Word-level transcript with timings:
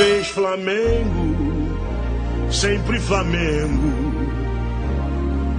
vez 0.00 0.28
Flamengo, 0.28 1.36
sempre 2.50 2.98
Flamengo. 3.00 3.92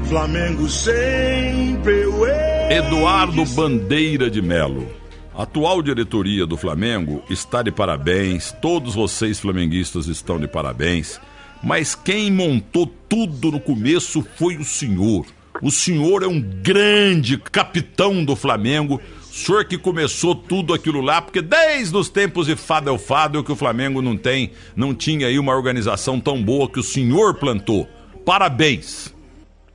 Flamengo 0.09 0.67
sempre 0.67 2.01
eu 2.01 2.25
Eduardo 2.71 3.45
Bandeira 3.45 4.31
de 4.31 4.41
Melo. 4.41 4.91
Atual 5.37 5.83
diretoria 5.83 6.47
do 6.47 6.57
Flamengo 6.57 7.23
está 7.29 7.61
de 7.61 7.71
parabéns, 7.71 8.51
todos 8.59 8.95
vocês 8.95 9.39
flamenguistas 9.39 10.07
estão 10.07 10.39
de 10.39 10.47
parabéns, 10.47 11.21
mas 11.61 11.93
quem 11.93 12.31
montou 12.31 12.87
tudo 13.07 13.51
no 13.51 13.59
começo 13.59 14.25
foi 14.37 14.57
o 14.57 14.65
senhor. 14.65 15.23
O 15.61 15.69
senhor 15.69 16.23
é 16.23 16.27
um 16.27 16.41
grande 16.41 17.37
capitão 17.37 18.25
do 18.25 18.35
Flamengo, 18.35 18.99
o 19.31 19.33
senhor 19.33 19.63
que 19.63 19.77
começou 19.77 20.35
tudo 20.35 20.73
aquilo 20.73 20.99
lá, 20.99 21.21
porque 21.21 21.41
desde 21.41 21.95
os 21.95 22.09
tempos 22.09 22.47
de 22.47 22.55
Fadel 22.57 22.97
Fadel 22.97 23.43
que 23.45 23.51
o 23.51 23.55
Flamengo 23.55 24.01
não 24.01 24.17
tem, 24.17 24.51
não 24.75 24.93
tinha 24.93 25.27
aí 25.27 25.39
uma 25.39 25.55
organização 25.55 26.19
tão 26.19 26.43
boa 26.43 26.69
que 26.69 26.79
o 26.79 26.83
senhor 26.83 27.35
plantou. 27.35 27.87
Parabéns. 28.25 29.15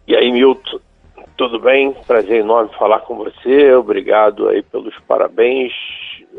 E 0.07 0.15
aí, 0.15 0.31
Milton, 0.31 0.79
tudo 1.39 1.59
bem? 1.59 1.95
Prazer 2.07 2.41
enorme 2.41 2.71
falar 2.79 3.01
com 3.01 3.17
você. 3.17 3.73
Obrigado 3.73 4.47
aí 4.49 4.63
pelos 4.63 4.95
parabéns. 5.09 5.73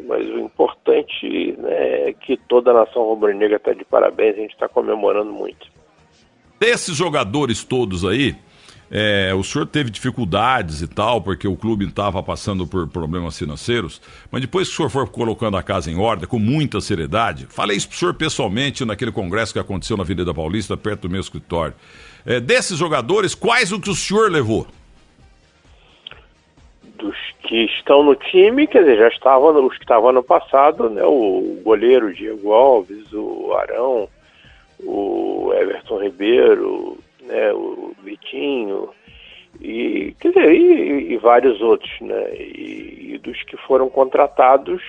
Mas 0.08 0.24
o 0.30 0.38
importante 0.38 1.56
né, 1.58 2.10
é 2.10 2.14
que 2.14 2.38
toda 2.38 2.70
a 2.70 2.74
nação 2.74 3.02
rubro-negra 3.02 3.58
está 3.58 3.74
de 3.74 3.84
parabéns. 3.84 4.36
A 4.36 4.42
gente 4.42 4.54
está 4.54 4.70
comemorando 4.70 5.34
muito. 5.34 5.66
Desses 6.60 6.96
jogadores 6.96 7.64
todos 7.64 8.06
aí, 8.06 8.36
é, 8.90 9.34
o 9.34 9.44
senhor 9.44 9.66
teve 9.66 9.90
dificuldades 9.90 10.82
e 10.82 10.88
tal, 10.88 11.22
porque 11.22 11.48
o 11.48 11.56
clube 11.56 11.86
estava 11.86 12.24
passando 12.24 12.66
por 12.66 12.88
problemas 12.88 13.38
financeiros, 13.38 14.02
mas 14.32 14.42
depois 14.42 14.68
que 14.68 14.74
o 14.74 14.78
senhor 14.78 14.90
for 14.90 15.10
colocando 15.10 15.58
a 15.58 15.64
casa 15.64 15.92
em 15.92 15.98
ordem, 15.98 16.28
com 16.28 16.40
muita 16.40 16.80
seriedade, 16.80 17.46
falei 17.50 17.76
isso 17.76 17.90
para 17.90 17.96
o 17.96 17.98
senhor 17.98 18.14
pessoalmente 18.14 18.86
naquele 18.86 19.12
congresso 19.12 19.54
que 19.54 19.60
aconteceu 19.60 19.98
na 19.98 20.04
Avenida 20.04 20.34
Paulista, 20.34 20.78
perto 20.78 21.02
do 21.02 21.10
meu 21.10 21.22
escritório. 21.22 21.74
É, 22.26 22.40
desses 22.40 22.78
jogadores, 22.78 23.36
quais 23.36 23.72
o 23.72 23.80
que 23.80 23.90
o 23.90 23.96
senhor 23.96 24.32
levou? 24.32 24.68
Dos 26.98 27.16
que 27.44 27.66
estão 27.66 28.04
no 28.04 28.16
time, 28.16 28.68
quer 28.68 28.80
dizer, 28.80 28.98
já 28.98 29.08
estavam 29.08 29.66
os 29.66 29.78
que 29.78 29.84
estavam 29.84 30.12
no 30.12 30.24
passado, 30.24 30.90
né? 30.90 31.02
O 31.04 31.62
goleiro 31.64 32.14
Diego 32.14 32.52
Alves, 32.52 33.12
o 33.14 33.54
Arão, 33.54 34.10
o 34.80 35.54
Everton 35.54 36.02
Ribeiro, 36.02 36.98
né, 37.28 37.54
o 37.54 37.94
Vitinho, 38.04 38.90
e, 39.62 40.16
quer 40.20 40.30
dizer, 40.30 40.52
e, 40.52 41.14
e 41.14 41.18
vários 41.18 41.62
outros, 41.62 41.92
né? 42.02 42.36
E, 42.36 43.14
e, 43.14 43.18
dos 43.18 43.42
que 43.44 43.58
foram 43.58 43.90
contratados, 43.90 44.82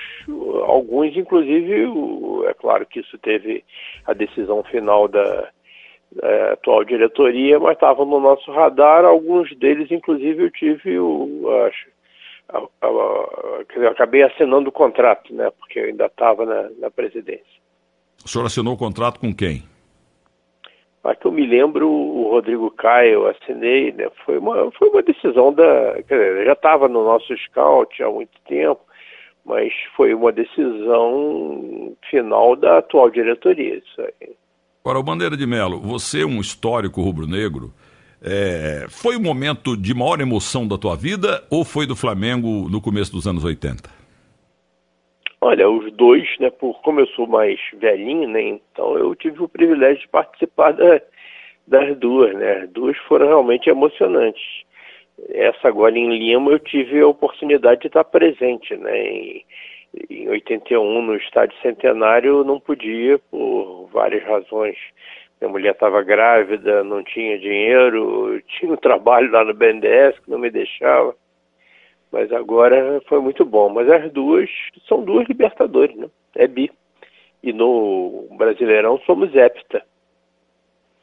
alguns, 0.66 1.16
inclusive, 1.16 1.86
o, 1.86 2.44
é 2.46 2.52
claro 2.54 2.84
que 2.84 3.00
isso 3.00 3.16
teve 3.18 3.64
a 4.04 4.12
decisão 4.12 4.62
final 4.64 5.08
da, 5.08 5.48
da 6.12 6.52
atual 6.52 6.84
diretoria, 6.84 7.58
mas 7.58 7.74
estavam 7.74 8.04
no 8.04 8.20
nosso 8.20 8.50
radar, 8.52 9.04
alguns 9.04 9.54
deles, 9.56 9.90
inclusive, 9.90 10.44
eu 10.44 10.50
tive 10.50 10.98
o. 10.98 11.48
Acho, 11.66 11.88
a, 12.50 12.58
a, 12.58 12.86
a, 12.86 13.64
eu 13.74 13.88
acabei 13.88 14.22
assinando 14.22 14.68
o 14.68 14.72
contrato, 14.72 15.32
né? 15.34 15.50
Porque 15.58 15.78
eu 15.78 15.84
ainda 15.84 16.06
estava 16.06 16.44
na, 16.44 16.68
na 16.78 16.90
presidência. 16.90 17.58
O 18.22 18.28
senhor 18.28 18.44
assinou 18.44 18.74
o 18.74 18.78
contrato 18.78 19.18
com 19.18 19.34
quem? 19.34 19.62
Mas 21.08 21.18
que 21.18 21.26
eu 21.26 21.32
me 21.32 21.46
lembro, 21.46 21.90
o 21.90 22.32
Rodrigo 22.32 22.70
Caio, 22.70 23.12
eu 23.12 23.28
assinei, 23.28 23.92
né? 23.92 24.10
Foi 24.26 24.36
uma, 24.36 24.70
foi 24.72 24.90
uma 24.90 25.02
decisão 25.02 25.50
da. 25.54 25.94
Quer 26.06 26.18
dizer, 26.18 26.44
já 26.44 26.52
estava 26.52 26.86
no 26.86 27.02
nosso 27.02 27.34
scout 27.46 28.02
há 28.02 28.10
muito 28.10 28.38
tempo, 28.46 28.78
mas 29.42 29.72
foi 29.96 30.12
uma 30.12 30.30
decisão 30.30 31.96
final 32.10 32.54
da 32.54 32.76
atual 32.76 33.08
diretoria. 33.08 33.76
Isso 33.76 34.02
aí. 34.02 34.36
Agora, 34.84 34.98
o 34.98 35.02
Bandeira 35.02 35.34
de 35.34 35.46
Melo, 35.46 35.80
você 35.80 36.26
um 36.26 36.42
histórico 36.42 37.00
rubro-negro. 37.00 37.72
É, 38.20 38.84
foi 38.90 39.16
o 39.16 39.20
momento 39.20 39.78
de 39.78 39.94
maior 39.94 40.20
emoção 40.20 40.68
da 40.68 40.76
tua 40.76 40.94
vida 40.94 41.42
ou 41.48 41.64
foi 41.64 41.86
do 41.86 41.96
Flamengo 41.96 42.68
no 42.68 42.82
começo 42.82 43.12
dos 43.12 43.26
anos 43.26 43.44
80? 43.44 43.88
Olha, 45.40 45.68
os 45.70 45.92
dois, 45.92 46.26
né, 46.40 46.50
por 46.50 46.80
como 46.82 47.00
eu 47.00 47.06
sou 47.08 47.26
mais 47.26 47.60
velhinho, 47.74 48.28
né, 48.28 48.42
então 48.42 48.98
eu 48.98 49.14
tive 49.14 49.42
o 49.42 49.48
privilégio 49.48 50.00
de 50.00 50.08
participar 50.08 50.72
da, 50.72 51.00
das 51.66 51.96
duas, 51.96 52.34
né, 52.34 52.62
as 52.62 52.70
duas 52.70 52.96
foram 52.98 53.28
realmente 53.28 53.70
emocionantes. 53.70 54.42
Essa 55.30 55.68
agora 55.68 55.96
em 55.96 56.08
Lima 56.18 56.50
eu 56.50 56.58
tive 56.58 57.00
a 57.00 57.06
oportunidade 57.06 57.82
de 57.82 57.86
estar 57.86 58.04
presente, 58.04 58.76
né, 58.76 58.98
em, 59.06 59.44
em 60.10 60.28
81 60.28 61.02
no 61.02 61.14
estádio 61.14 61.56
Centenário 61.62 62.38
eu 62.38 62.44
não 62.44 62.58
podia 62.58 63.18
por 63.30 63.88
várias 63.92 64.24
razões. 64.24 64.76
Minha 65.40 65.52
mulher 65.52 65.72
estava 65.72 66.02
grávida, 66.02 66.82
não 66.82 67.02
tinha 67.04 67.38
dinheiro, 67.38 68.42
tinha 68.58 68.72
um 68.72 68.76
trabalho 68.76 69.30
lá 69.30 69.44
no 69.44 69.54
BNDES 69.54 70.18
que 70.18 70.30
não 70.30 70.38
me 70.38 70.50
deixava. 70.50 71.14
Mas 72.10 72.32
agora 72.32 73.00
foi 73.08 73.20
muito 73.20 73.44
bom. 73.44 73.68
Mas 73.68 73.88
as 73.90 74.10
duas 74.12 74.48
são 74.88 75.02
duas 75.02 75.26
Libertadores, 75.28 75.96
né? 75.96 76.08
É 76.36 76.46
bi. 76.46 76.70
E 77.42 77.52
no 77.52 78.28
Brasileirão 78.36 78.98
somos 79.06 79.34
hepta. 79.34 79.82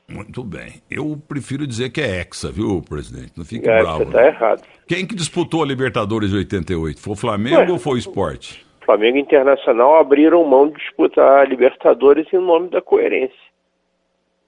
Muito 0.08 0.44
bem. 0.44 0.82
Eu 0.90 1.20
prefiro 1.28 1.66
dizer 1.66 1.90
que 1.90 2.00
é 2.00 2.22
hexa, 2.22 2.52
viu, 2.52 2.82
presidente? 2.88 3.34
Não 3.36 3.46
fique 3.46 3.68
é, 3.68 3.82
bravo. 3.82 4.06
Você 4.06 4.12
tá 4.12 4.28
errado. 4.28 4.62
Quem 4.88 5.06
que 5.06 5.16
disputou 5.16 5.64
a 5.64 5.66
Libertadores 5.66 6.30
de 6.30 6.38
88? 6.38 7.02
Foi 7.02 7.14
o 7.14 7.18
Flamengo 7.18 7.58
Ué, 7.58 7.72
ou 7.72 7.80
foi 7.80 7.94
o 7.94 7.98
Esporte? 7.98 8.66
Flamengo 8.86 9.18
Internacional 9.18 9.96
abriram 9.96 10.46
mão 10.46 10.70
de 10.70 10.76
disputar 10.76 11.40
a 11.40 11.46
Libertadores 11.46 12.32
em 12.32 12.38
nome 12.38 12.70
da 12.70 12.82
coerência. 12.82 13.36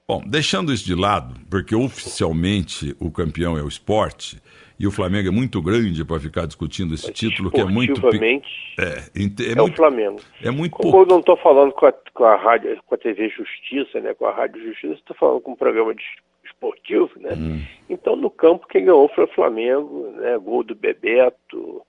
Bom, 0.07 0.21
deixando 0.25 0.71
isso 0.71 0.85
de 0.85 0.95
lado, 0.95 1.35
porque 1.49 1.75
oficialmente 1.75 2.95
o 2.97 3.11
campeão 3.11 3.57
é 3.57 3.61
o 3.61 3.67
esporte, 3.67 4.41
e 4.79 4.87
o 4.87 4.91
Flamengo 4.91 5.27
é 5.27 5.31
muito 5.31 5.61
grande 5.61 6.05
para 6.05 6.19
ficar 6.19 6.45
discutindo 6.45 6.93
esse 6.93 7.11
título 7.11 7.51
que 7.51 7.59
é 7.59 7.65
muito 7.65 7.99
é, 8.07 8.15
é, 8.15 9.51
é 9.51 9.55
muito, 9.55 9.73
o 9.73 9.75
Flamengo. 9.75 10.21
É 10.41 10.51
muito 10.51 10.71
Como 10.77 10.91
pouco. 10.91 11.05
eu 11.05 11.13
não 11.13 11.19
estou 11.19 11.35
falando 11.37 11.71
com 11.73 11.87
a, 11.87 11.93
com 12.13 12.23
a 12.23 12.35
rádio, 12.35 12.79
com 12.85 12.95
a 12.95 12.97
TV 12.97 13.27
Justiça, 13.29 13.99
né, 13.99 14.13
com 14.13 14.27
a 14.27 14.31
Rádio 14.31 14.63
Justiça, 14.63 14.93
estou 14.93 15.15
falando 15.17 15.41
com 15.41 15.51
um 15.51 15.55
programa 15.55 15.93
de 15.93 16.03
esportivo, 16.45 17.11
né? 17.17 17.33
Hum. 17.33 17.61
Então 17.89 18.15
no 18.15 18.29
campo 18.29 18.67
quem 18.67 18.85
ganhou 18.85 19.09
foi 19.09 19.25
o 19.25 19.33
Flamengo, 19.33 20.11
né? 20.15 20.37
Gol 20.37 20.63
do 20.63 20.75
Bebeto, 20.75 21.81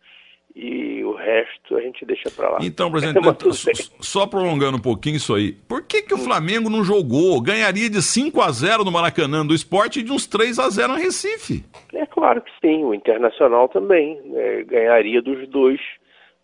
e 0.60 1.04
o 1.04 1.12
resto 1.12 1.76
a 1.76 1.80
gente 1.80 2.04
deixa 2.04 2.28
para 2.32 2.50
lá. 2.50 2.58
Então, 2.60 2.90
presidente, 2.90 3.18
então, 3.22 3.52
só 4.00 4.26
prolongando 4.26 4.76
um 4.76 4.80
pouquinho 4.80 5.14
isso 5.14 5.32
aí, 5.32 5.52
por 5.52 5.86
que, 5.86 6.02
que 6.02 6.12
o 6.12 6.18
Flamengo 6.18 6.68
não 6.68 6.82
jogou? 6.82 7.40
Ganharia 7.40 7.88
de 7.88 8.02
5 8.02 8.40
a 8.40 8.50
0 8.50 8.84
no 8.84 8.90
Maracanã 8.90 9.46
do 9.46 9.54
esporte 9.54 10.00
e 10.00 10.02
de 10.02 10.10
uns 10.10 10.26
3 10.26 10.58
a 10.58 10.68
0 10.68 10.94
no 10.94 10.98
Recife. 10.98 11.64
É 11.94 12.04
claro 12.06 12.42
que 12.42 12.50
sim, 12.60 12.82
o 12.82 12.92
Internacional 12.92 13.68
também 13.68 14.20
né? 14.24 14.64
ganharia 14.64 15.22
dos 15.22 15.48
dois, 15.48 15.80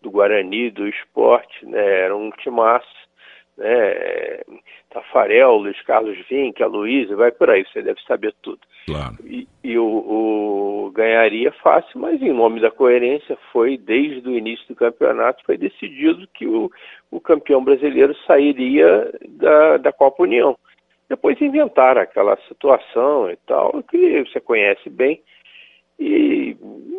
do 0.01 0.09
Guarani, 0.09 0.71
do 0.71 0.87
esporte, 0.87 1.65
né? 1.65 2.03
era 2.03 2.15
um 2.15 2.29
timaço, 2.41 2.87
né? 3.57 4.39
Tafarel, 4.91 5.57
Luiz 5.57 5.81
Carlos 5.81 6.17
Vinck, 6.29 6.63
a 6.63 6.67
Luísa, 6.67 7.17
vai 7.17 7.31
por 7.31 7.49
aí, 7.49 7.65
você 7.65 7.81
deve 7.81 7.99
saber 8.07 8.33
tudo. 8.41 8.59
Claro. 8.85 9.15
E, 9.25 9.47
e 9.63 9.77
o, 9.79 9.85
o, 9.85 10.91
ganharia 10.91 11.51
fácil, 11.51 11.99
mas 11.99 12.21
em 12.21 12.31
nome 12.31 12.61
da 12.61 12.69
coerência 12.69 13.35
foi, 13.51 13.77
desde 13.77 14.27
o 14.29 14.37
início 14.37 14.67
do 14.67 14.75
campeonato, 14.75 15.43
foi 15.43 15.57
decidido 15.57 16.27
que 16.33 16.45
o, 16.45 16.71
o 17.09 17.19
campeão 17.19 17.63
brasileiro 17.63 18.15
sairia 18.27 19.11
da, 19.27 19.77
da 19.77 19.91
Copa 19.91 20.23
União. 20.23 20.55
Depois 21.09 21.41
inventaram 21.41 22.01
aquela 22.01 22.37
situação 22.47 23.29
e 23.29 23.37
tal, 23.47 23.81
que 23.83 24.23
você 24.23 24.39
conhece 24.39 24.87
bem. 24.89 25.21
E, 25.97 26.55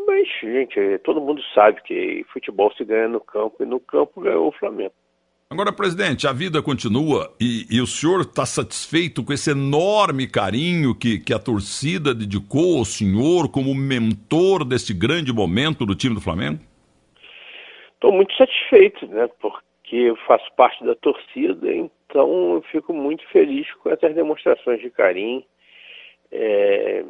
mas, 0.07 0.27
gente, 0.41 0.99
todo 1.05 1.21
mundo 1.21 1.41
sabe 1.55 1.81
que 1.83 2.25
futebol 2.33 2.73
se 2.73 2.85
ganha 2.85 3.09
no 3.09 3.21
campo, 3.21 3.63
e 3.63 3.67
no 3.67 3.79
campo 3.79 4.21
ganhou 4.21 4.49
o 4.49 4.53
Flamengo. 4.53 4.95
Agora, 5.49 5.73
presidente, 5.73 6.27
a 6.27 6.33
vida 6.33 6.61
continua 6.61 7.33
e, 7.41 7.67
e 7.71 7.81
o 7.81 7.87
senhor 7.87 8.23
está 8.23 8.45
satisfeito 8.45 9.25
com 9.25 9.33
esse 9.33 9.53
enorme 9.53 10.27
carinho 10.29 10.93
que, 10.93 11.21
que 11.21 11.33
a 11.33 11.39
torcida 11.39 12.13
dedicou 12.13 12.79
ao 12.79 12.85
senhor 12.85 13.49
como 13.49 13.73
mentor 13.73 14.65
desse 14.65 14.93
grande 14.93 15.33
momento 15.33 15.87
do 15.87 15.95
time 15.95 16.17
do 16.17 16.21
Flamengo? 16.21 16.59
Estou 17.95 18.11
muito 18.11 18.35
satisfeito, 18.37 19.07
né? 19.07 19.29
Porque 19.41 19.95
eu 19.95 20.17
faço 20.27 20.53
parte 20.57 20.85
da 20.85 20.97
torcida, 20.97 21.73
então 21.73 22.55
eu 22.55 22.63
fico 22.73 22.93
muito 22.93 23.25
feliz 23.29 23.73
com 23.75 23.91
essas 23.91 24.17
demonstrações 24.17 24.81
de 24.81 24.91
carinho. 24.91 25.45
É, 26.33 27.05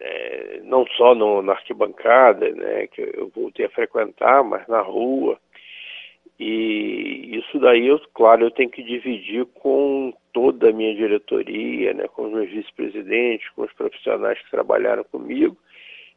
é, 0.00 0.60
não 0.64 0.84
só 0.96 1.14
no, 1.14 1.42
na 1.42 1.52
arquibancada, 1.52 2.50
né, 2.50 2.88
que 2.88 3.02
eu 3.02 3.30
voltei 3.32 3.66
a 3.66 3.70
frequentar, 3.70 4.42
mas 4.42 4.66
na 4.66 4.80
rua. 4.80 5.38
E 6.38 7.36
isso 7.38 7.58
daí, 7.58 7.86
eu, 7.86 8.00
claro, 8.14 8.44
eu 8.44 8.50
tenho 8.50 8.70
que 8.70 8.82
dividir 8.82 9.46
com 9.54 10.12
toda 10.32 10.70
a 10.70 10.72
minha 10.72 10.94
diretoria, 10.94 11.92
né, 11.92 12.08
com 12.08 12.26
os 12.26 12.32
meus 12.32 12.50
vice-presidentes, 12.50 13.48
com 13.50 13.62
os 13.62 13.72
profissionais 13.74 14.40
que 14.40 14.50
trabalharam 14.50 15.04
comigo 15.04 15.56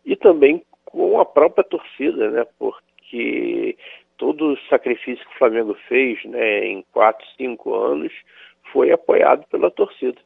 e 0.06 0.16
também 0.16 0.64
com 0.86 1.20
a 1.20 1.26
própria 1.26 1.64
torcida, 1.64 2.32
né, 2.32 2.46
porque 2.58 3.78
todo 4.18 4.54
o 4.54 4.60
sacrifício 4.70 5.26
que 5.26 5.36
o 5.36 5.38
Flamengo 5.38 5.76
fez 5.88 6.24
né, 6.26 6.66
em 6.66 6.84
quatro, 6.94 7.26
cinco 7.38 7.74
anos 7.74 8.14
foi 8.72 8.92
apoiado 8.92 9.46
pela 9.48 9.70
torcida. 9.70 10.20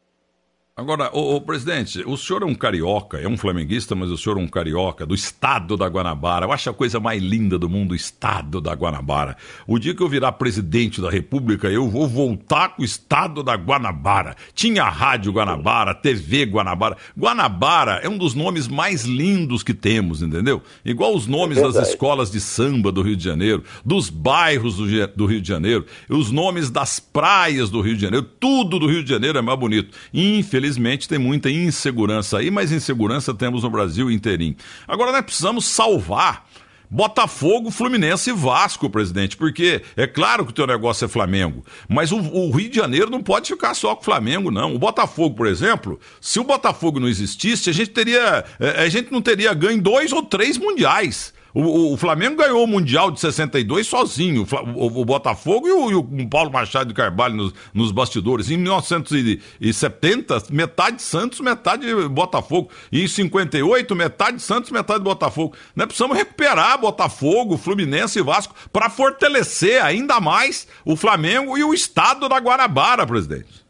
Agora, 0.80 1.10
o, 1.12 1.42
presidente, 1.42 2.02
o 2.08 2.16
senhor 2.16 2.42
é 2.42 2.46
um 2.46 2.56
carioca, 2.56 3.18
é 3.18 3.28
um 3.28 3.36
flamenguista, 3.36 3.96
mas 3.96 4.10
o 4.10 4.18
senhor 4.18 4.38
é 4.38 4.42
um 4.42 4.48
carioca 4.48 5.06
do 5.06 5.14
estado 5.14 5.76
da 5.76 5.88
Guanabara. 5.88 6.46
Eu 6.46 6.54
acho 6.54 6.70
a 6.70 6.74
coisa 6.74 7.02
mais 7.02 7.22
linda 7.22 7.60
do 7.60 7.68
mundo 7.68 7.92
o 7.92 7.96
estado 7.96 8.62
da 8.62 8.72
Guanabara. 8.72 9.36
O 9.68 9.78
dia 9.78 9.94
que 9.94 10.02
eu 10.02 10.08
virar 10.08 10.31
presidente 10.31 11.02
da 11.02 11.10
República, 11.10 11.68
eu 11.68 11.90
vou 11.90 12.08
voltar 12.08 12.70
com 12.70 12.81
o 12.81 12.86
estado 12.86 13.44
da 13.44 13.56
Guanabara. 13.56 14.38
Tinha 14.54 14.86
rádio 14.86 15.34
Guanabara, 15.34 15.94
TV 15.94 16.46
Guanabara. 16.46 16.96
Guanabara 17.18 18.00
é 18.02 18.08
um 18.08 18.18
dos 18.18 18.34
nomes 18.34 18.70
mais 18.70 19.04
lindos 19.04 19.62
que 19.62 19.74
temos, 19.74 20.22
entendeu? 20.22 20.64
Igual 20.86 21.14
os 21.14 21.28
nomes 21.28 21.58
é 21.58 21.62
das 21.62 21.90
escolas 21.90 22.31
de 22.31 22.40
samba 22.40 22.90
do 22.90 23.02
Rio 23.02 23.18
de 23.18 23.26
Janeiro, 23.26 23.66
dos 23.84 24.10
bairros 24.10 24.78
do, 24.78 24.86
do 25.10 25.26
Rio 25.26 25.42
de 25.42 25.48
Janeiro, 25.50 25.86
os 26.08 26.31
nomes 26.31 26.70
das 26.70 27.02
praias 27.02 27.70
do 27.70 27.81
Rio 27.81 27.98
de 27.98 28.02
Janeiro, 28.04 28.26
tudo 28.40 28.80
do 28.80 28.88
Rio 28.88 29.04
de 29.04 29.10
Janeiro 29.10 29.38
é 29.38 29.42
mais 29.42 29.60
bonito. 29.60 29.94
Infelizmente, 30.14 30.69
infelizmente, 30.69 31.10
tem 31.10 31.18
muita 31.18 31.50
insegurança 31.50 32.38
aí, 32.38 32.51
mas 32.51 32.71
insegurança 32.71 33.33
temos 33.33 33.63
no 33.63 33.69
Brasil 33.69 34.12
inteirinho. 34.12 34.56
Agora 34.88 35.12
nós 35.12 35.21
precisamos 35.21 35.66
salvar 35.66 36.48
Botafogo, 36.92 37.71
Fluminense 37.71 38.30
e 38.30 38.33
Vasco, 38.33 38.89
presidente, 38.89 39.38
porque 39.38 39.81
é 39.95 40.07
claro 40.07 40.45
que 40.45 40.51
o 40.51 40.54
teu 40.54 40.66
negócio 40.66 41.06
é 41.06 41.07
Flamengo, 41.07 41.63
mas 41.88 42.12
o, 42.12 42.18
o, 42.18 42.51
Rio 42.51 42.69
de 42.69 42.77
Janeiro 42.77 43.12
não 43.12 43.21
pode 43.21 43.50
ficar 43.50 43.74
só 43.74 43.95
com 43.95 44.01
o 44.01 44.06
Flamengo, 44.06 44.50
não. 44.50 44.74
O 44.74 44.80
Botafogo, 44.80 45.36
por 45.36 45.48
exemplo, 45.48 46.00
se 46.19 46.39
o 46.39 46.44
Botafogo 46.44 47.00
não 47.00 47.07
existisse, 47.07 47.69
a 47.69 47.74
gente 47.74 47.92
teria, 47.92 48.44
é, 48.60 48.83
a 48.83 48.89
gente 48.89 49.12
não 49.12 49.21
teria 49.21 49.54
ganho 49.54 49.81
dois 49.81 50.12
ou 50.12 50.24
três 50.24 50.57
mundiais. 50.57 51.33
O, 51.54 51.94
o, 51.94 51.98
Flamengo 51.98 52.38
ganhou 52.38 52.63
o 52.63 52.68
Mundial 52.68 53.10
de 53.10 53.19
62 53.19 53.88
sozinho. 53.88 54.46
O, 54.75 55.01
o 55.01 55.06
Botafogo 55.06 55.68
e 55.68 55.72
o, 55.72 55.92
e 55.92 55.96
o, 55.96 56.30
Paulo 56.30 56.51
Machado 56.51 56.90
de 56.90 56.94
Carvalho 56.94 57.36
nos, 57.36 57.54
nos, 57.74 57.92
bastidores. 57.92 58.51
Em 58.51 58.57
1970, 58.57 60.36
metade 60.51 61.01
Santos, 61.01 61.40
metade 61.40 61.88
Botafogo. 62.10 62.69
E 62.92 63.04
em 63.04 63.07
58, 63.07 63.96
metade 63.96 64.42
Santos, 64.42 64.72
metade 64.72 65.04
Botafogo. 65.04 65.56
Nós 65.75 65.88
precisamos 65.88 66.18
recuperar 66.18 66.80
Botafogo, 66.80 67.57
Fluminense 67.57 68.19
e 68.19 68.24
Vasco 68.24 68.54
para 68.72 68.90
fortalecer 68.90 69.84
ainda 69.84 70.19
mais 70.19 70.68
o 70.86 70.95
Flamengo 70.95 71.57
e 71.57 71.63
o 71.63 71.74
estado 71.74 72.30
da 72.30 72.38
Guanabara, 72.38 73.07
presidente. 73.07 73.68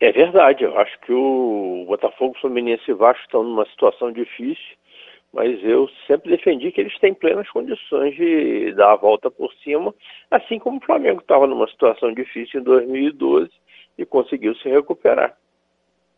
É 0.00 0.12
verdade. 0.12 0.64
Eu 0.64 0.78
acho 0.78 0.98
que 1.00 1.12
o 1.12 1.84
Botafogo, 1.86 2.36
Fluminense 2.40 2.82
e 2.88 2.94
Vasco 2.94 3.22
estão 3.22 3.42
numa 3.44 3.64
situação 3.66 4.12
difícil 4.12 4.76
mas 5.36 5.62
eu 5.62 5.86
sempre 6.06 6.30
defendi 6.30 6.72
que 6.72 6.80
eles 6.80 6.98
têm 6.98 7.12
plenas 7.12 7.46
condições 7.50 8.16
de 8.16 8.72
dar 8.72 8.92
a 8.92 8.96
volta 8.96 9.30
por 9.30 9.52
cima, 9.62 9.94
assim 10.30 10.58
como 10.58 10.78
o 10.78 10.84
Flamengo 10.84 11.20
estava 11.20 11.46
numa 11.46 11.68
situação 11.68 12.10
difícil 12.14 12.60
em 12.60 12.64
2012 12.64 13.50
e 13.98 14.06
conseguiu 14.06 14.54
se 14.56 14.66
recuperar. 14.70 15.36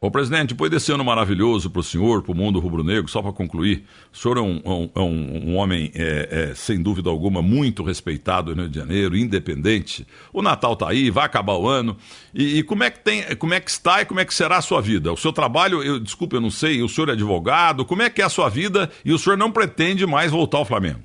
Ô 0.01 0.13
presidente, 0.13 0.51
depois 0.51 0.71
desse 0.71 0.93
ano 0.93 1.05
maravilhoso 1.05 1.69
para 1.69 1.81
o 1.81 1.83
senhor, 1.83 2.23
para 2.23 2.31
o 2.31 2.35
mundo 2.37 2.61
rubro-negro, 2.61 3.11
só 3.11 3.21
para 3.21 3.33
concluir, 3.33 3.83
o 4.13 4.17
senhor 4.17 4.39
é 4.39 4.41
um, 4.41 4.91
é 4.95 5.01
um, 5.01 5.49
um 5.49 5.57
homem, 5.57 5.91
é, 5.93 6.51
é, 6.51 6.55
sem 6.55 6.81
dúvida 6.81 7.11
alguma, 7.11 7.43
muito 7.43 7.83
respeitado 7.83 8.55
no 8.55 8.63
Rio 8.63 8.71
de 8.71 8.79
Janeiro, 8.79 9.17
independente. 9.17 10.07
O 10.33 10.41
Natal 10.41 10.75
está 10.75 10.89
aí, 10.89 11.11
vai 11.11 11.25
acabar 11.25 11.57
o 11.57 11.67
ano. 11.67 11.97
E, 12.33 12.61
e, 12.61 12.63
como, 12.63 12.85
é 12.85 12.91
que 12.93 13.01
tem, 13.01 13.25
como 13.39 13.55
é 13.55 13.59
que 13.59 13.71
está 13.71 14.01
e 14.01 14.07
como 14.07 14.21
é 14.21 14.25
que 14.25 14.33
será 14.33 14.59
a 14.59 14.63
sua 14.63 14.81
vida? 14.81 15.13
O 15.13 15.17
seu 15.17 15.33
trabalho, 15.33 15.83
eu, 15.83 15.99
desculpe, 15.99 16.37
eu 16.37 16.41
não 16.41 16.51
sei, 16.51 16.81
o 16.81 16.89
senhor 16.89 17.09
é 17.09 17.13
advogado, 17.15 17.85
como 17.85 18.03
é 18.03 18.09
que 18.09 18.23
é 18.23 18.25
a 18.25 18.29
sua 18.29 18.49
vida 18.49 18.89
e 19.05 19.13
o 19.13 19.19
senhor 19.19 19.37
não 19.37 19.51
pretende 19.51 20.07
mais 20.07 20.31
voltar 20.31 20.59
ao 20.59 20.65
Flamengo? 20.65 21.01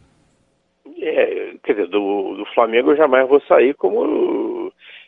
É, 1.01 1.55
quer 1.63 1.73
dizer, 1.73 1.87
do, 1.87 2.35
do 2.37 2.45
Flamengo 2.53 2.91
eu 2.91 2.97
jamais 2.97 3.27
vou 3.27 3.41
sair 3.47 3.73
como 3.73 4.05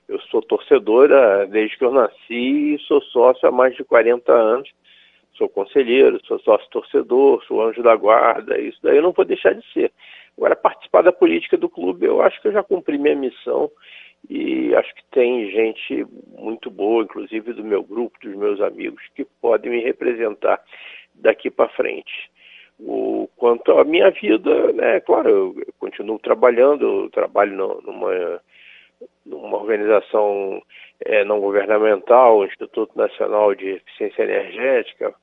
eu 0.07 0.19
sou 0.22 0.42
torcedora 0.42 1.48
desde 1.48 1.78
que 1.78 1.86
eu 1.86 1.92
nasci 1.92 2.75
e 2.75 2.80
sou 2.88 3.02
sócio 3.02 3.48
há 3.48 3.52
mais 3.52 3.75
de 3.75 3.84
40 3.84 4.31
anos. 4.31 4.69
Sou 5.34 5.50
conselheiro, 5.50 6.19
sou 6.25 6.40
sócio 6.40 6.69
torcedor, 6.69 7.44
sou 7.46 7.62
anjo 7.62 7.84
da 7.84 7.96
guarda, 7.96 8.57
isso 8.60 8.80
daí 8.81 8.98
eu 8.98 9.04
não 9.04 9.12
vou 9.12 9.25
deixar 9.25 9.54
de 9.54 9.66
ser. 9.74 9.92
Agora, 10.38 10.56
participar 10.56 11.02
da 11.02 11.12
política 11.12 11.57
do 11.57 11.69
clube, 11.69 12.06
eu 12.06 12.22
acho 12.22 12.42
que 12.42 12.48
eu 12.48 12.54
já 12.54 12.63
cumpri 12.63 12.98
minha 12.98 13.16
missão 13.16 13.69
e 14.30 14.74
acho 14.75 14.94
que 14.96 15.04
tem 15.12 15.50
gente 15.52 16.06
muito 16.38 16.69
boa, 16.69 17.04
inclusive 17.04 17.54
do 17.54 17.63
meu 17.63 17.84
grupo, 17.84 18.18
dos 18.22 18.36
meus 18.36 18.62
amigos, 18.62 19.01
que 19.13 19.25
podem 19.42 19.72
me 19.72 19.81
representar 19.81 20.62
daqui 21.13 21.50
para 21.50 21.69
frente. 21.69 22.31
O, 22.80 23.30
quanto 23.38 23.72
à 23.78 23.84
minha 23.84 24.12
vida, 24.12 24.74
né, 24.74 25.00
claro, 25.01 25.30
eu, 25.30 25.74
continuo 25.80 26.19
trabalhando, 26.19 27.04
eu 27.04 27.10
trabalho 27.10 27.81
numa 27.84 28.42
numa 29.25 29.57
organização 29.57 30.62
é, 31.03 31.24
não 31.24 31.39
governamental, 31.39 32.39
o 32.39 32.45
Instituto 32.45 32.97
Nacional 32.97 33.53
de 33.56 33.69
Eficiência 33.69 34.24
Energética, 34.24 35.13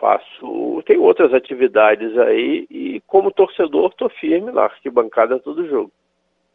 faço, 0.00 0.82
tem 0.84 0.98
outras 0.98 1.32
atividades 1.32 2.16
aí 2.18 2.66
e 2.70 3.00
como 3.06 3.30
torcedor 3.30 3.90
estou 3.90 4.08
firme 4.08 4.50
na 4.50 4.62
arquibancada 4.62 5.38
todo 5.38 5.68
jogo. 5.68 5.92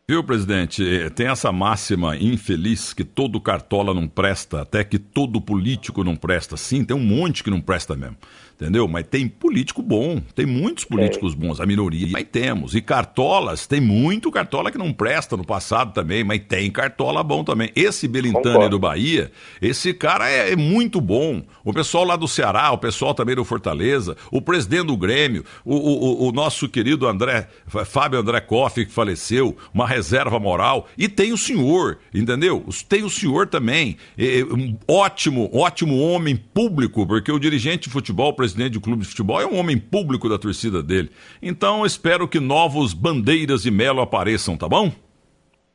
Viu, 0.09 0.23
presidente? 0.23 0.87
É, 0.87 1.09
tem 1.09 1.27
essa 1.27 1.51
máxima 1.51 2.15
infeliz 2.15 2.93
que 2.93 3.03
todo 3.03 3.41
cartola 3.41 3.93
não 3.93 4.07
presta, 4.07 4.61
até 4.61 4.81
que 4.81 4.97
todo 4.97 5.41
político 5.41 6.01
não 6.01 6.15
presta. 6.15 6.55
Sim, 6.55 6.85
tem 6.85 6.95
um 6.95 7.03
monte 7.03 7.43
que 7.43 7.49
não 7.49 7.59
presta 7.59 7.93
mesmo 7.93 8.15
entendeu? 8.59 8.87
Mas 8.87 9.05
tem 9.07 9.27
político 9.27 9.83
bom, 9.83 10.19
tem 10.35 10.45
muitos 10.45 10.83
políticos 10.83 11.33
é. 11.33 11.35
bons, 11.35 11.61
a 11.61 11.65
minoria, 11.65 12.07
mas 12.09 12.23
temos. 12.23 12.73
E 12.73 12.81
cartolas, 12.81 13.67
tem 13.67 13.79
muito 13.79 14.31
cartola 14.31 14.71
que 14.71 14.77
não 14.77 14.91
presta 14.91 15.37
no 15.37 15.45
passado 15.45 15.93
também, 15.93 16.23
mas 16.23 16.41
tem 16.47 16.69
cartola 16.71 17.23
bom 17.23 17.43
também. 17.43 17.71
Esse 17.75 18.07
Belintani 18.07 18.67
do 18.67 18.79
Bahia, 18.79 19.31
esse 19.61 19.93
cara 19.93 20.29
é, 20.29 20.51
é, 20.51 20.55
muito 20.55 20.99
bom. 20.99 21.43
O 21.63 21.71
pessoal 21.71 22.03
lá 22.03 22.15
do 22.15 22.27
Ceará, 22.27 22.71
o 22.71 22.77
pessoal 22.77 23.13
também 23.13 23.35
do 23.35 23.45
Fortaleza, 23.45 24.17
o 24.31 24.41
presidente 24.41 24.87
do 24.87 24.97
Grêmio, 24.97 25.45
o, 25.63 25.75
o, 25.75 26.27
o 26.27 26.31
nosso 26.31 26.67
querido 26.67 27.07
André, 27.07 27.47
Fábio 27.67 28.19
André 28.19 28.41
Koff, 28.41 28.83
que 28.83 28.91
faleceu, 28.91 29.55
uma 29.71 29.85
reserva 29.97 30.39
moral, 30.39 30.87
e 30.97 31.09
tem 31.09 31.33
o 31.33 31.37
senhor, 31.37 31.99
entendeu? 32.13 32.63
Tem 32.87 33.03
o 33.03 33.09
senhor 33.09 33.47
também, 33.47 33.97
é, 34.17 34.43
um 34.43 34.77
ótimo, 34.87 35.49
ótimo 35.53 35.99
homem 35.99 36.35
público, 36.35 37.05
porque 37.05 37.31
o 37.31 37.39
dirigente 37.39 37.87
de 37.87 37.93
futebol, 37.93 38.29
o 38.29 38.35
presidente 38.35 38.73
do 38.73 38.81
clube 38.81 39.03
de 39.03 39.09
futebol, 39.09 39.41
é 39.41 39.45
um 39.45 39.57
homem 39.57 39.77
público 39.77 40.29
da 40.29 40.37
torcida 40.37 40.81
dele. 40.81 41.09
Então 41.41 41.85
espero 41.85 42.27
que 42.27 42.39
novos 42.39 42.93
bandeiras 42.93 43.63
de 43.63 43.71
Melo 43.71 44.01
apareçam, 44.01 44.57
tá 44.57 44.67
bom? 44.67 44.91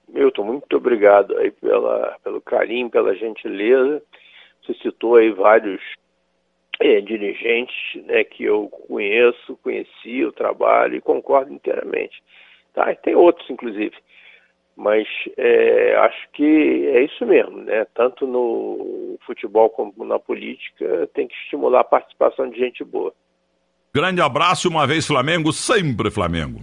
Milton, 0.09 0.45
muito 0.45 0.77
obrigado 0.77 1.37
aí 1.39 1.51
pela, 1.51 2.17
pelo 2.23 2.41
carinho, 2.41 2.91
pela 2.91 3.15
gentileza. 3.15 4.03
Você 4.63 4.75
citou 4.75 5.17
aí 5.17 5.31
vários 5.31 5.81
é, 6.81 7.01
dirigentes 7.01 7.75
né, 8.07 8.23
que 8.25 8.45
eu 8.45 8.69
conheço, 8.69 9.59
conheci 9.63 10.25
o 10.25 10.33
trabalho 10.33 10.97
e 10.97 11.01
concordo 11.01 11.53
inteiramente. 11.53 12.23
Tá? 12.75 12.91
E 12.93 12.97
tem 12.97 13.15
outros, 13.15 13.49
inclusive. 13.51 13.95
Mas 14.77 15.07
é, 15.37 15.97
acho 15.97 16.29
que 16.33 16.87
é 16.95 17.05
isso 17.05 17.27
mesmo, 17.27 17.59
né? 17.59 17.87
Tanto 17.95 18.27
no 18.27 19.19
futebol 19.27 19.69
como 19.69 20.05
na 20.05 20.19
política, 20.19 21.09
tem 21.15 21.29
que 21.29 21.35
estimular 21.35 21.81
a 21.81 21.85
participação 21.85 22.49
de 22.49 22.59
gente 22.59 22.83
boa. 22.83 23.13
Grande 23.95 24.23
abraço, 24.23 24.69
uma 24.69 24.87
vez 24.87 25.07
Flamengo, 25.07 25.53
sempre 25.53 26.11
Flamengo. 26.11 26.63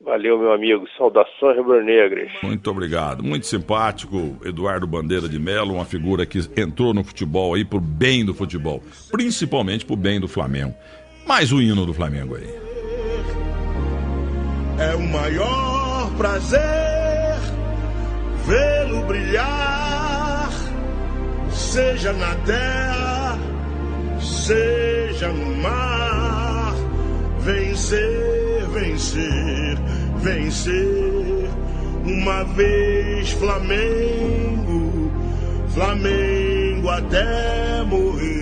Valeu, 0.00 0.38
meu 0.38 0.52
amigo. 0.52 0.86
Saudações 0.96 1.56
rubro-negras. 1.56 2.30
Muito 2.42 2.70
obrigado. 2.70 3.22
Muito 3.22 3.46
simpático, 3.46 4.36
Eduardo 4.44 4.86
Bandeira 4.86 5.28
de 5.28 5.38
Mello, 5.38 5.74
uma 5.74 5.84
figura 5.84 6.26
que 6.26 6.38
entrou 6.56 6.92
no 6.92 7.04
futebol 7.04 7.54
aí 7.54 7.64
pro 7.64 7.80
bem 7.80 8.24
do 8.24 8.34
futebol, 8.34 8.82
principalmente 9.10 9.84
pro 9.84 9.96
bem 9.96 10.20
do 10.20 10.28
Flamengo. 10.28 10.74
Mais 11.26 11.52
o 11.52 11.60
hino 11.60 11.86
do 11.86 11.94
Flamengo 11.94 12.36
aí. 12.36 12.61
É 14.82 14.96
o 14.96 15.00
maior 15.00 16.10
prazer 16.16 17.38
vê-lo 18.44 19.06
brilhar, 19.06 20.50
seja 21.52 22.12
na 22.12 22.34
terra, 22.44 23.38
seja 24.20 25.28
no 25.28 25.56
mar. 25.62 26.74
Vencer, 27.38 28.66
vencer, 28.72 29.78
vencer. 30.16 31.50
Uma 32.04 32.42
vez 32.42 33.30
Flamengo, 33.30 35.12
Flamengo 35.68 36.88
até 36.88 37.84
morrer. 37.84 38.41